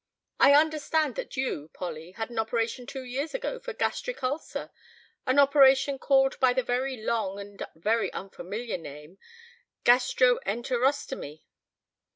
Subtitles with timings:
[0.39, 4.71] I understand that you, Polly, had an operation two years ago for gastric ulcer,
[5.27, 9.19] an operation called by the very long and very unfamiliar name,
[9.85, 11.43] gastroenterostomy.